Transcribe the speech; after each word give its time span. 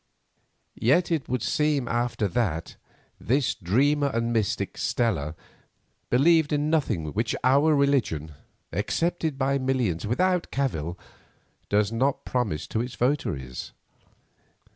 Yet 0.81 1.11
it 1.11 1.29
would 1.29 1.43
seem 1.43 1.87
after 1.87 2.25
all 2.25 2.31
that 2.31 2.75
this 3.19 3.53
"dreamer 3.53 4.07
and 4.11 4.33
mystic" 4.33 4.75
Stella 4.79 5.35
believed 6.09 6.51
in 6.51 6.71
nothing 6.71 7.13
which 7.13 7.35
our 7.43 7.75
religion, 7.75 8.33
accepted 8.73 9.37
by 9.37 9.59
millions 9.59 10.07
without 10.07 10.49
cavil, 10.49 10.97
does 11.69 11.91
not 11.91 12.25
promise 12.25 12.65
to 12.69 12.81
its 12.81 12.95
votaries. 12.95 13.73